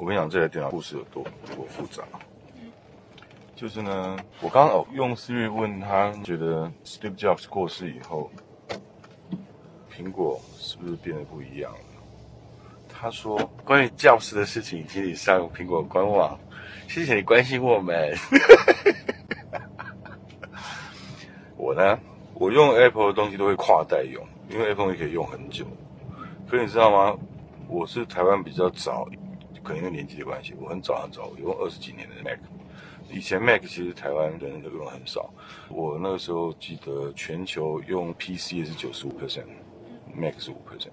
[0.00, 1.22] 我跟你讲，这台电脑故事有多
[1.54, 2.02] 多复杂。
[3.54, 8.30] 就是呢，我刚刚哦用 Siri 问他，觉得 Steve Jobs 过世以后，
[9.94, 11.78] 苹果是不是变得不一样了？
[12.88, 16.40] 他说，关于 Jobs 的事情，请你上苹果官网。
[16.88, 18.16] 谢谢你关心我们。
[21.58, 21.98] 我呢，
[22.32, 25.66] 我用 Apple 的东西都会跨代用，因为 Apple 也可以用很久。
[26.48, 27.14] 可你知道吗？
[27.68, 29.06] 我是台湾比较早，
[29.62, 32.38] 可能年纪的关系，我很早很早我用二十几年的 Mac。
[33.10, 35.28] 以前 Mac 其实台湾人都用很少。
[35.68, 40.90] 我那个时候记得全球用 PC 也是九十五 percent，Mac 是五 percent。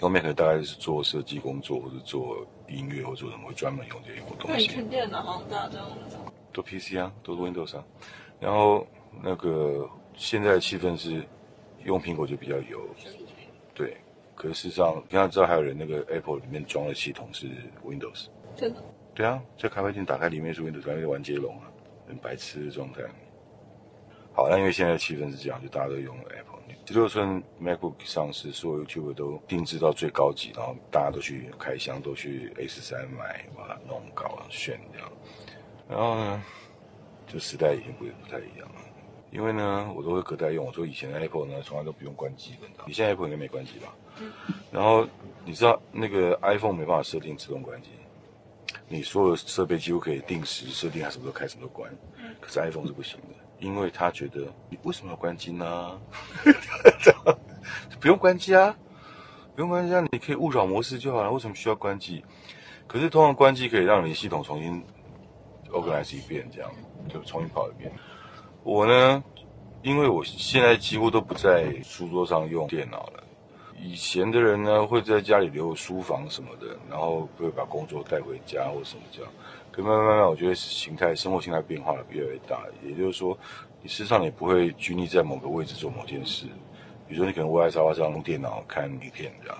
[0.00, 4.46] 用 Mac 大概是做设计工作或者做音乐或做什么，会专门用这些东西。
[4.46, 5.88] 那以前电脑好像大家都用。
[6.52, 7.84] 都 PC 啊，都 Windows 啊。
[8.38, 8.86] 然后
[9.22, 11.24] 那个现在的气氛是
[11.84, 12.80] 用苹果就比较油，
[13.74, 13.96] 对。
[14.36, 17.48] 可是事实上，你要知道还有人那个 Apple 里面装的系统是
[17.84, 18.26] Windows。
[18.54, 18.80] 真的？
[19.14, 21.72] 对啊，在咖啡店打开里面是 Windows，在玩接龙啊，
[22.06, 23.00] 很白痴的状态。
[24.32, 26.54] 好，那因为现在气氛是这样，就大家都用 Apple。
[26.84, 35.10] 十六寸 MacBook 上市，所有 YouTube 都定制到最高级，然后大家都去开箱，都去 A 十三买，把它弄高炫这样。
[35.88, 36.42] 然后呢，
[37.26, 38.80] 就时代已经不不太一样了。
[39.30, 40.64] 因为呢，我都会隔代用。
[40.64, 42.68] 我说以前的 Apple 呢，从来都不用关机的。
[42.86, 43.94] 你现在 Apple 应该没关机吧？
[44.20, 44.32] 嗯。
[44.70, 45.06] 然后
[45.44, 47.90] 你知道那个 iPhone 没办法设定自动关机，
[48.88, 51.92] 你所有设备几乎可以定时设定，它什么时候开，什么时候关。
[52.18, 52.34] 嗯。
[52.40, 56.00] 可是 iPhone 是不行的，因为他觉得你为什么要关机呢？
[58.00, 58.76] 不用关机啊，
[59.54, 61.30] 不用关机啊，你可以勿扰模式就好了。
[61.30, 62.24] 为什么需要关机？
[62.86, 64.82] 可是通常关机可以让你系统重新
[65.70, 66.70] organize 一遍，这样
[67.08, 67.92] 就重新跑一遍。
[68.68, 69.22] 我呢，
[69.82, 73.22] 因为我现在几乎都不在书桌上用电脑了。
[73.80, 79.30] 以前的人呢，会在家里留书房什么的，然后会把工作带回家或什么这样。
[79.70, 82.64] 可慢慢慢慢，我觉得形态、生活形态变化了越来越大。
[82.84, 83.38] 也就是说，
[83.80, 86.46] 你事实上你不会拘泥在某个位置做某件事。
[87.06, 89.56] 比如说，你可能窝在沙发上用电脑看影片这样，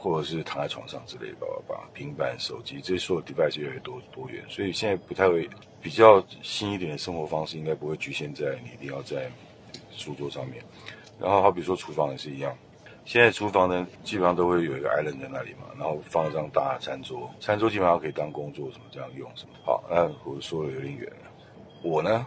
[0.00, 4.42] 或者是躺在床上之类的，叭叭叭，平板、手机这些所有 device 越来越多多元。
[4.48, 5.48] 所以现在不太会。
[5.82, 9.30] 比较新一点的生活方式，应该不会局限在你一定要在
[9.90, 10.62] 书桌上面。
[11.18, 12.54] 然后，好比说厨房也是一样，
[13.06, 19.54] 现在厨房呢，基本上都会有一个 island 在那里嘛，然后放一张大餐桌，餐桌基本上可以当工作什么这样用什么。
[19.64, 21.30] 好，那我说的有点远了。
[21.82, 22.26] 我呢，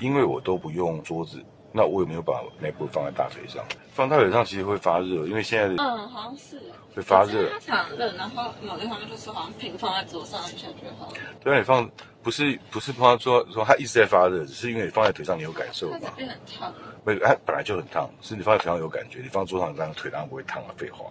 [0.00, 1.44] 因为我都不用桌子。
[1.72, 3.64] 那我有没有把 MacBook 放在大腿上？
[3.92, 6.60] 放大腿上其实会发热，因为现在的嗯，好像是
[6.94, 7.50] 会发热。
[7.50, 11.18] 它常热，然后某地方面就说好像平放在桌上一下就好了。
[11.42, 11.90] 对啊，你放
[12.22, 15.98] 不是不是放在桌说它一直在发热，只是因为你放在腿上你有感受嘛？
[16.02, 16.72] 它很烫。
[17.04, 21.04] 没有，它本来就很烫，是你放在腿上有感觉，你放桌上当然腿当然不会烫了，废话。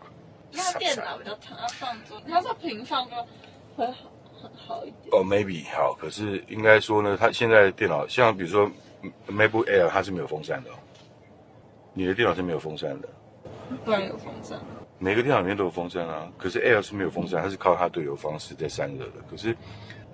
[0.51, 3.15] 那电脑比较烫，要放桌，它说平放就
[3.75, 4.11] 会好
[4.41, 5.09] 很好一点。
[5.11, 8.69] 哦，maybe 好，可是应该说呢，它现在电脑像比如说。
[9.27, 10.69] MacBook Air 它是没有风扇的，
[11.93, 13.09] 你的电脑是没有风扇的，
[13.83, 14.59] 不然有风扇。
[14.97, 19.13] 每个电脑里面都有风扇啊，可是 Air 是没有风扇，它是靠它对流方式在散热的。
[19.29, 19.55] 可是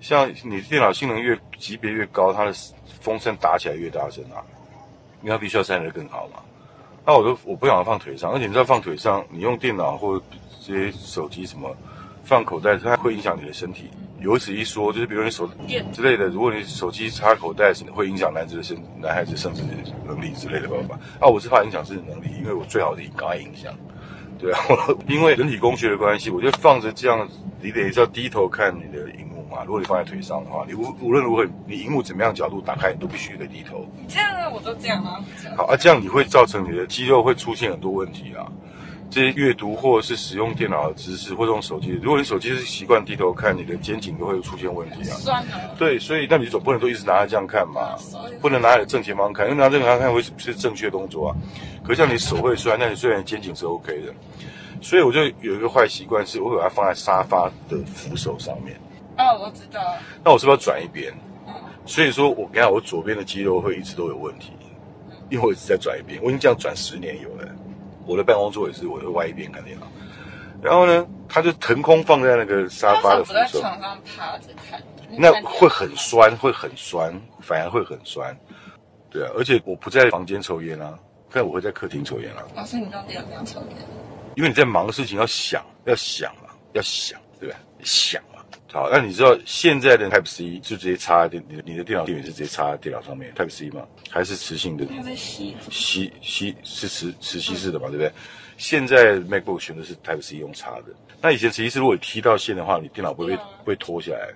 [0.00, 2.52] 像你的电脑性能越级别越高，它的
[3.00, 4.42] 风扇打起来越大声啊，
[5.22, 6.42] 因为它必须要散热更好嘛。
[7.06, 10.20] 那我都我不想放腿上，而且你知道放腿上，你用电脑或
[10.64, 11.74] 这些手机什么
[12.24, 13.90] 放口袋，它会影响你的身体。
[14.22, 15.48] 有此一说，就是比如你手
[15.92, 19.62] 之类的，如果你手机插口袋，会影响男子的身、男孩子生殖
[20.06, 20.94] 能力之类的，办法。
[21.20, 23.74] 啊，我是怕影响生殖能力，因为我最好是赶快影响。
[24.38, 24.58] 对啊，
[25.08, 27.28] 因为人体工学的关系，我就放着这样，
[27.60, 29.62] 你得要低头看你的荧幕嘛。
[29.64, 33.86] 如果你放在腿上的话，你无无论如何，你荧幕怎么样角度打开，你都必须得低头。
[34.08, 35.20] 这样啊，我都这样啊。
[35.56, 38.50] 好啊，这样你会造成你的肌肉会出现很多问题啊。
[39.12, 45.12] 这些阅读或者是使用电脑的知识，或者用手机，如果你手机是习惯低头看，你的肩颈都会出现问题啊。
[45.18, 45.44] 酸
[45.76, 47.94] 对，所以那你总不能都一直拿着这样看嘛，
[48.40, 51.36] 不能拿着正前方看，因为拿正前方看会是正确动作啊。
[51.84, 54.14] 可是像你手会酸，那你虽然肩颈是 OK 的，
[54.80, 58.80] 所以我就有一个坏习惯，是我把它放在沙发的扶手上面。
[59.18, 59.94] 哦，我知道。
[60.24, 61.12] 那我是不是要转一边？
[61.46, 61.52] 嗯。
[61.84, 64.52] 所以说我你看我左边的肌肉会一直都有问题，
[65.28, 67.46] 因为我一直在转一边，我已经这样转十年有了。
[68.06, 69.86] 我的办公桌也是，我的外一边看电脑。
[70.62, 73.60] 然后呢，他就腾空放在那个沙发的扶手。
[73.60, 78.36] 床上趴着看，那会很酸，会很酸，反而会很酸。
[79.10, 80.98] 对啊，而且我不在房间抽烟啊，
[81.32, 82.44] 但我会在客厅抽烟啊。
[82.54, 83.78] 老师，你到底要不要抽烟？
[84.36, 87.56] 因为你在忙的事情要想，要想嘛，要想，对吧？
[87.82, 88.22] 想。
[88.72, 93.86] 好，那你知道现在的 Type C 就直接插电，你的你的电脑电源是直接插在电脑上面 Type C 吗？
[94.08, 94.86] 还是磁性的？
[94.86, 98.10] 它在吸吸吸是磁磁吸式的嘛，对不对？
[98.56, 100.84] 现在 MacBook 选的是 Type C 用插的，
[101.20, 104.30] 那以前磁吸式如果你踢到线的话，你电脑不会被对啊不会拖下来。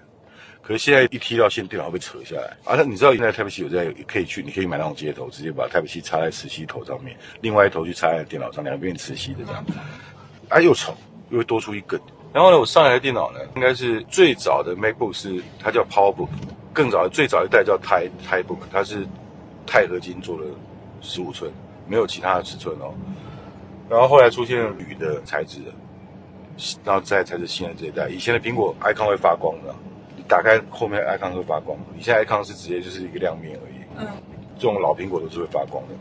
[0.60, 2.54] 可是现在一踢到线，电脑会被扯下来。
[2.64, 9.64] 啊，那你知道现在 Type C 有在可以去，你可以买那种接头，直接把 Type C 插在磁吸头上面，另外一头去插在电脑上，两边磁吸的这样。
[10.50, 10.94] 啊，又丑，
[11.30, 11.98] 又会多出一根。
[12.36, 16.28] 然后呢，我上一台电脑呢，应该是最早的 MacBook 是它叫 PowerBook，
[16.70, 19.06] 更早的最早一代叫 Ti TiBook，它是
[19.64, 20.44] 钛合金做的
[21.00, 21.50] 十五寸，
[21.88, 22.92] 没有其他的尺寸哦。
[23.88, 25.72] 然后后来出现了铝的材质的，
[26.84, 28.10] 然后再才是新的这一代。
[28.10, 29.74] 以前的苹果 icon 会发光的，
[30.14, 33.76] 你打开后面 icon 会发光，你现在 icon 是直接就是一个亮面而已。
[33.96, 34.06] 嗯，
[34.58, 35.94] 这种老苹果都是会发光的。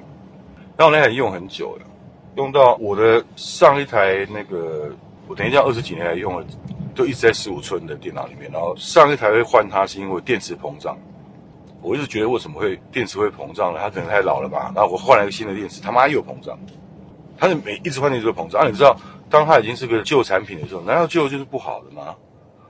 [0.75, 1.85] 然后那台用很久了，
[2.35, 4.91] 用到我的上一台那个，
[5.27, 6.45] 我等一下二十几年来用了，
[6.93, 8.49] 就一直在十五寸的电脑里面。
[8.51, 10.97] 然后上一台会换它是因为电池膨胀，
[11.81, 13.79] 我一直觉得为什么会电池会膨胀呢？
[13.81, 14.71] 它可能太老了吧。
[14.75, 16.57] 然后我换了一个新的电池，他妈又膨胀。
[17.37, 18.61] 它是每一直换电池都膨胀。
[18.61, 18.95] 啊，你知道，
[19.29, 22.15] 当它已经是个旧产品的时候，难道旧就是不好的吗？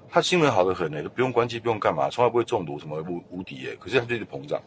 [0.09, 4.57] 它性能好的很呢、都不用关机，不用干嘛，从来不会中毒，什么无无敌耶、可是它就一直膨胀，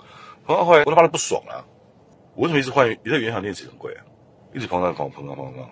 [0.47, 1.65] 膨胀后来我他妈的不爽啊！
[2.35, 2.87] 我为什么一直换？
[3.03, 4.05] 你的原厂电池很贵啊，
[4.53, 5.71] 一直膨胀、膨膨胀、膨胀，膨胀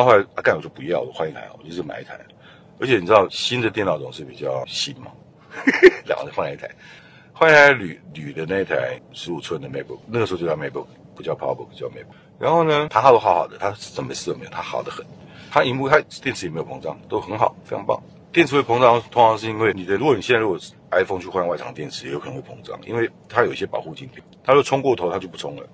[0.00, 2.18] 后后来阿，干我就不要，我换一台，我就是买一台。
[2.80, 5.12] 而且你知道新的电脑总是比较新嘛，
[6.04, 6.68] 然后就换了一台，
[7.32, 12.16] 换一台铝铝的那一台十五寸的 MacBook，那个时候就叫 MacBook，不叫 PowerBook，叫 MacBook。
[12.38, 15.04] 然后呢，它都好好的，它什么事都没有，它好的很。
[15.50, 18.02] 它荧幕它电池也没有膨胀，都很好，非常棒。
[18.32, 20.58] 电池会膨胀，通常是因为你的，如果你现在如果
[20.90, 25.68] iPhone 去换外厂电池，也有可能会膨胀，因为它有一些保护晶片，它如果冲过头，它就不冲了。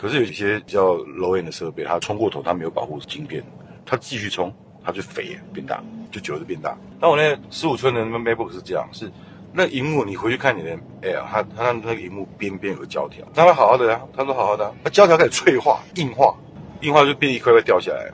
[0.00, 3.44] 可是有一些比较 low end 的设备，它冲过头，它没有保护晶片，
[3.84, 4.50] 它继续冲，
[4.82, 6.74] 它就肥变大，就久了就变大。
[6.98, 9.12] 那我那十五寸的那 MacBook 是这样，是
[9.52, 16.34] 那荧幕你回去看你的 Air，它它那个荧幕边边有个胶条，它会好好的啊，它都好好的、啊，那胶条开始脆化、硬化，
[16.80, 18.10] 硬化就变一块块掉下来。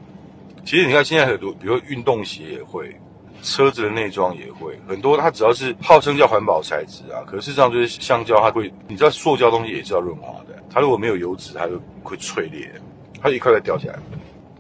[0.64, 2.88] 其实你看现在很多，比如运动鞋也会，
[3.42, 12.70] 车子的内装也会，很多它只要是号称叫环保材质啊，可是事实上就是橡胶，它会，你知道塑胶东西也是要润滑的，它如果没有油脂，它就会脆裂，
[13.20, 13.98] 它一块块掉下来，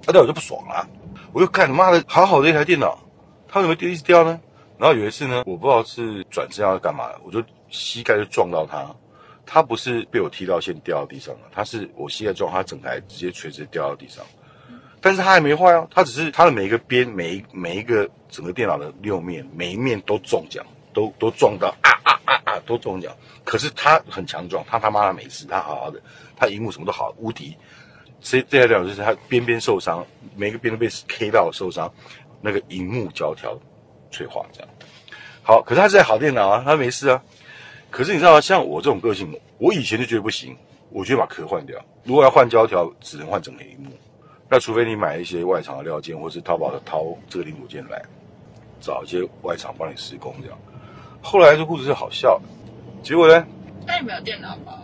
[0.06, 0.88] 那掉我就不爽了、
[1.32, 2.98] 我就看他妈的好好的一台电脑，
[3.48, 4.40] 它怎么掉一直掉呢？
[4.78, 8.86] 然后有一次呢，我不知道是转身要干嘛，我就膝盖就撞到它，
[9.46, 14.24] 它不是被我踢到线掉到地上了，它是我膝盖撞它整台直接垂直掉到地上。
[15.06, 23.14] 但是它还没坏哦，它只是它的每一个边，每一每一个整个电脑的六面，每一面都中奖，都都撞到啊啊啊啊，都中奖。
[23.44, 26.02] 可是它很强壮，它他妈的没事，它好好的，
[26.36, 27.56] 它荧幕什么都好，无敌。
[28.20, 30.04] 所以这台电脑就是它边边受伤，
[30.34, 31.88] 每个边都被 K 到受伤，
[32.40, 33.56] 那个荧幕胶条
[34.10, 34.68] 脆化这样。
[35.44, 37.22] 好，可是它是台好电脑啊，它没事啊。
[37.92, 38.40] 可是你知道吗？
[38.40, 40.56] 像我这种个性，我以前就觉得不行，
[40.90, 41.80] 我就把壳换掉。
[42.02, 43.92] 如果要换胶条，只能换整个荧幕。
[44.48, 48.00] 那除非你买一些外厂的料件，或是淘宝的淘这个零组件来，
[48.80, 50.58] 找一些外厂帮你施工这样。
[51.20, 52.44] 后来这故事是好笑的，
[53.02, 53.44] 结果呢，
[53.86, 54.78] 那你没有电脑包？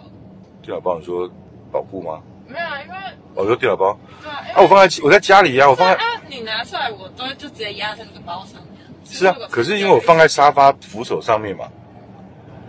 [0.61, 1.31] 电脑包你说
[1.71, 2.21] 保护吗？
[2.49, 2.97] 没有啊，因为
[3.35, 8.83] 哦，有电脑包对啊，啊，我放在我在家里呀、我放在啊，你拿出来我都就直接压在那个包上面。
[9.05, 11.71] 是啊，可是因为我放在沙发扶手上面嘛，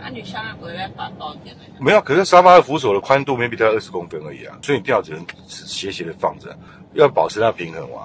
[0.04, 1.82] 那你下面不会再把包垫那个？
[1.82, 6.54] 没有，可是沙发的扶手的宽度 maybe 大概二十公分而已啊，所以你掉只能斜斜的放着，
[6.92, 8.04] 要保持它平衡啊。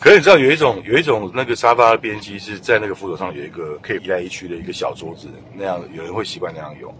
[0.00, 6.92] 可是你知道有一种有一种那个沙发的边机是在那个扶手上有一个可以移来移去的一个小桌子，那样有人会习惯那样用。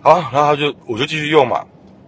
[0.00, 1.62] 好，然后他就我就继续用嘛，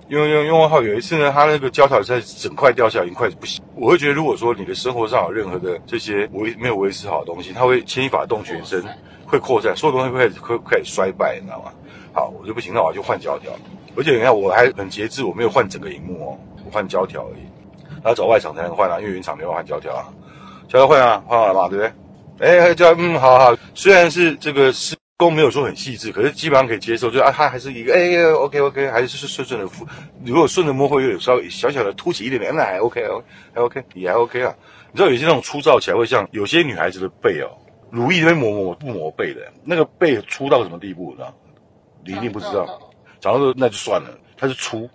[0.09, 3.65] 用用用后有一次呢，它那个胶条在整块掉下来，已经快不行。
[3.75, 8.85] 我会觉得，如果说你的生活上有任何的这些维没有维持好的东西，它会牵一发动全身，
[9.27, 11.73] 会扩散，所有东西会开始会开始衰败，你知道吗？
[12.13, 13.51] 好，我就不行，那我就换胶条。
[13.97, 17.43] 而且你看，我还很节制，我没有换整个荧幕哦，我换胶条而已。
[18.03, 20.07] 然后找外厂才能换啊，因为原厂没有换胶条啊。
[20.69, 21.85] 胶条换啊，换好了嘛，对不
[22.39, 22.47] 对？
[22.61, 23.57] 哎，胶嗯，好好。
[23.75, 29.87] 虽然是这个是工没有说很细致，可是基本上可以接受，就啊，它还是一个哎，OK OK，还是顺顺的扶。
[30.25, 33.01] 如果顺着摸会有稍微小小的凸起一点点，那还 OK
[33.55, 34.53] 还 OK 也还 OK 啊。
[34.91, 37.47] 你知道有些那种粗糙起来会像有些女孩子的背哦，
[37.91, 41.35] 乳液这边磨磨不磨背的，那个背粗到什么地步，你知道？
[42.05, 42.93] 你一定不知道。
[43.21, 44.91] 长痘痘那就算了，它是粗，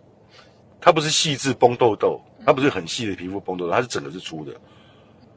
[0.82, 4.54] 它不是细致崩痘痘，它不是很细的皮肤崩痘痘，它是整个是粗的，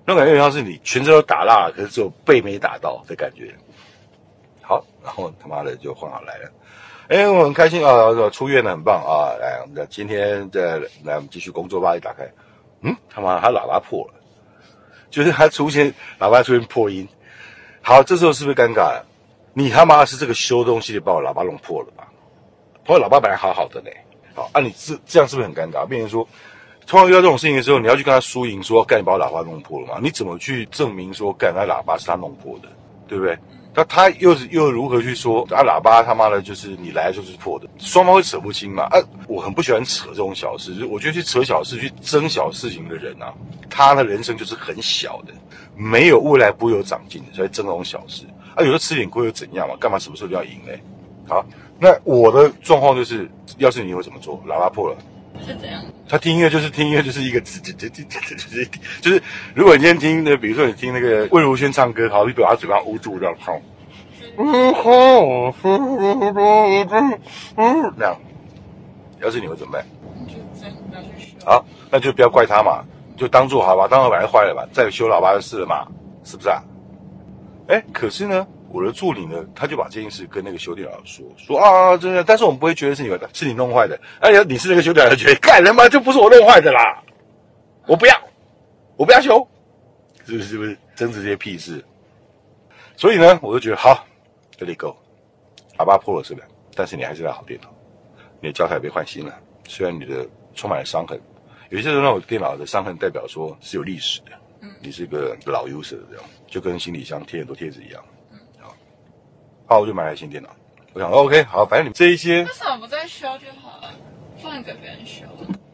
[0.05, 3.55] 那感觉像是你全身都打蜡，可是只有背没打到的感觉。
[4.62, 6.50] 好，然后他妈的就换好来了，
[7.09, 9.35] 哎，我很开心啊，出院了，很棒啊！
[9.38, 11.97] 来，我们今天再来，我们继续工作吧。
[11.97, 12.26] 一打开，
[12.81, 14.14] 嗯，他妈，他喇叭破了，
[15.11, 17.07] 就是他出现喇叭出现破音。
[17.83, 19.00] 好，这时候是不是尴尬？
[19.52, 22.09] 你他妈是这个修东西的，把我喇叭弄破了吧？
[22.87, 23.90] 我喇叭本来好好的呢，
[24.35, 25.85] 好啊，你这这样是不是很尴尬？
[25.85, 26.26] 变成说，
[26.87, 29.99] 通常遇到这种事情的时候，你要去跟他输赢，说干你把我喇叭弄破了嘛？
[30.00, 32.69] 你怎么去证明说干那喇叭是他弄破的，
[33.07, 33.37] 对不对？
[33.75, 35.64] 那他又是又如何去说啊？
[35.64, 38.85] 喇叭他妈的，就是你来就是破的，双方会扯不清嘛？
[38.85, 43.33] 啊，我很不喜欢扯这种小事，就我觉得去扯小事、去争小事情的人啊，
[43.71, 45.33] 他的人生就是很小的，
[45.75, 48.25] 没有未来不会有长进的，所以争这种小事
[48.55, 49.75] 啊，有时候吃点亏又怎样嘛？
[49.81, 50.79] 干嘛什么时候都要赢嘞？
[51.26, 51.43] 好，
[51.79, 54.43] 那我的状况就是，要是你会怎么做？
[54.47, 54.97] 喇叭破了。
[55.47, 55.83] 是怎样？
[56.09, 58.37] 他听音乐就是听音乐，就是一个字，就就就就
[59.01, 59.23] 就是，
[59.55, 63.55] 如果你今天听那，比如说你听那个魏如萱唱歌，好，你把他嘴巴捂住这样唱，
[64.39, 66.35] 嗯哼，嗯
[66.87, 68.17] 哼那样，
[69.21, 69.87] 要是你会怎么办？
[70.27, 71.33] 就这样，不要去学。
[71.45, 72.85] 好，那就不要怪他嘛，
[73.17, 75.87] 就当做好吧，当做把它坏了吧，再修喇叭的事了嘛，
[76.25, 76.63] 是不是啊？
[77.69, 78.47] 哎，可是呢？
[78.73, 84.00] 我的助理呢，他就把这件事跟那个修电脑说说啊，真的，但是我们不会觉得是你的，是你弄坏的。
[84.21, 87.02] 哎呀，你是那个修电脑，觉得干他妈就不是我弄坏的啦，
[87.87, 88.14] 我不要，
[88.97, 89.47] 我不要修，
[90.25, 90.49] 是不是？
[90.49, 91.85] 是不是争执这些屁事？
[92.97, 94.07] 所以呢，我就觉得好
[94.59, 94.97] ，Let it go，
[95.76, 96.43] 喇叭破了是吧，
[96.75, 97.69] 但是你还是台好电脑，
[98.41, 99.38] 你的胶带被换新了，
[99.69, 101.21] 虽然你的充满了伤痕，
[101.69, 108.02] 有些人那种电脑的伤痕代表说是有历史的，嗯，你是个老 user 这样，就跟行李箱贴很多贴纸一样。
[109.73, 110.50] 好，我就买台新电脑。
[110.93, 113.91] 我想，OK，好，反正你这一些，为什么不再修就好了？
[114.43, 115.25] 放给别人修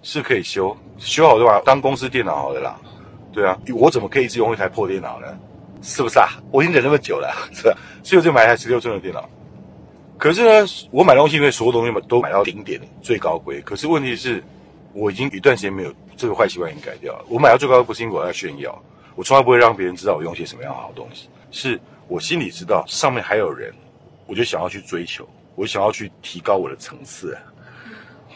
[0.05, 2.79] 是可以修，修好就把当公司电脑好了啦。
[3.33, 5.27] 对啊，我怎么可以一直用一台破电脑呢？
[5.83, 6.29] 是不是啊？
[6.53, 7.77] 我已经忍那么久了，是吧？
[8.05, 9.29] 所以我就买一台十六寸的电脑。
[10.17, 13.61] 可是呢，我买东西因为所有东西嘛都买到顶点最高规。
[13.63, 14.41] 可是问题是，
[14.93, 17.25] 我已经一段时间没有这个坏习惯，已经改掉了。
[17.29, 18.81] 我买到最高不是因为我要炫耀，
[19.17, 21.81] 我从来不会让别人知道我用些什么样好东西，是。
[22.11, 23.71] 我心里知道上面还有人，
[24.29, 27.37] 我就想要去追求，我想要去提高我的层次。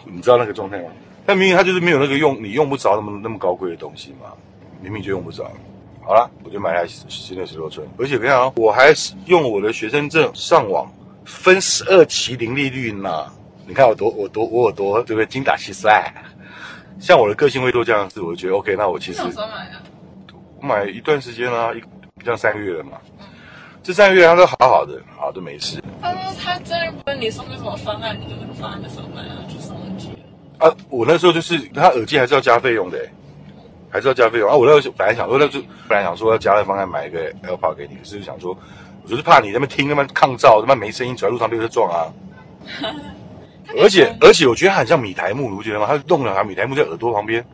[0.04, 0.90] 你知道那个状态吗？
[1.24, 4.32] 但明明他就是没有那个用，你用不着那么那么高贵的东西嘛，
[4.80, 5.48] 明明就用不着。
[6.04, 10.92] 好了，我就买台新的十六寸，而且你看啊，我还是用我的学生证上网
[11.24, 13.30] 分十二期零利率呢。
[13.68, 15.26] 你看我多我多我有多对不对？
[15.26, 16.02] 精打细算。
[16.98, 18.74] 像我的个性会做这样子，我就觉得 OK。
[18.74, 19.82] 那我其实买的？
[20.60, 22.92] 我买一段时间啦，一像三个月了嘛。
[23.82, 25.82] 这三个月他都好好的，好都没事。
[26.00, 30.10] 他说他真的问你送个什么方案，你就那个方案的时候买啊，就送耳机。
[30.58, 32.98] 啊，我那时候就是他耳机还是要加费用的，
[33.90, 34.54] 还是要加费用啊。
[34.54, 38.56] 我那时候本来想说，那就本来想说要加了方案买一个 AirPod 给你，可是想说，
[39.02, 42.06] 我就是怕你那边听那边抗噪，他妈没声音，走在路上被车撞啊。
[43.82, 45.86] 而且而且我觉得很像米台木，你不觉得吗？
[45.88, 47.44] 他弄了，米台木在耳朵旁边。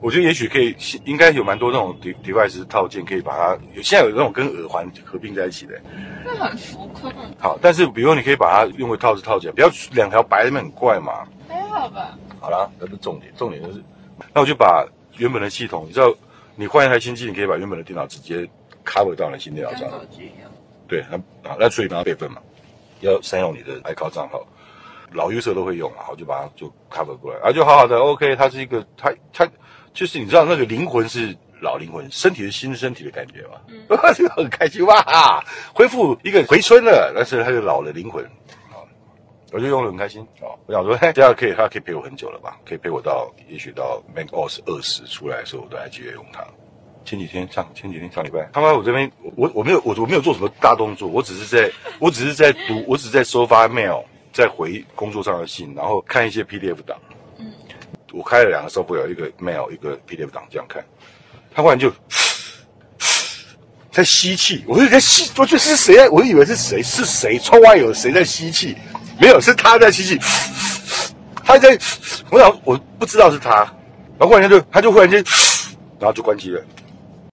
[0.00, 0.74] 我觉得也许可以，
[1.04, 5.80] 应该有蛮多那种 device 套件可以把它，现在有那种跟耳环合并在一起的，
[6.24, 7.10] 那很浮夸。
[7.38, 11.26] 好，但是比如你可以把它用个套子套起来，不要两条白的那很怪嘛。
[11.48, 12.16] 还好吧。
[12.40, 13.82] 好了，那不是重点，重点就是，
[14.32, 14.86] 那我就把
[15.16, 16.14] 原本的系统，你知道，
[16.54, 18.48] 你换一台新机，你可以把原本的电脑直接
[18.84, 19.88] cover 到你新电脑上。
[20.86, 21.16] 对，那
[21.50, 22.40] 啊，那所以你要备份嘛，
[23.00, 24.46] 要善用你的 iCloud 账号，
[25.16, 29.48] 老 user 都会用嘛，我就把它就 cover 过来，啊，就好好的，OK，它是一个，它它。
[29.94, 33.58] 就是你知道那个灵魂是老灵魂，身体是新身体的感觉嘛？
[33.68, 33.80] 嗯，
[34.14, 35.42] 就很开心哇，
[35.72, 38.22] 恢复一个回春了，但是它就老了灵魂
[38.68, 38.76] 啊，
[39.52, 40.52] 我就用的很开心啊。
[40.66, 42.58] 我想说，嘿，这样可以，他可以陪我很久了吧？
[42.66, 46.44] 可以陪我到也许到 MacOS 二十出来的时候，我都还继续用它。
[47.06, 54.04] 前几天上前几天上礼拜，他妈我这边我我没有我我没有做什么大动作，我只是在我只是在读，我只是在收发 mail，
[54.36, 56.94] 在回工作上的信，然后看一些 PDF 档。
[57.38, 57.50] 嗯
[58.12, 60.84] 我开了两个 software，一个 mail，一个 PDF 档，这样看，
[61.54, 61.90] 他忽然就
[63.90, 66.06] 在吸气，我就在吸，我觉得是谁？
[66.10, 66.82] 我以为是谁？
[66.82, 67.38] 是谁？
[67.38, 68.76] 窗外有谁在吸气？
[69.18, 70.18] 没有，是他在吸气。
[71.44, 71.78] 他在，
[72.30, 73.56] 我想我不知道是他，
[74.18, 75.24] 然后忽然间就，他就忽然间，
[75.98, 76.62] 然后就关机了。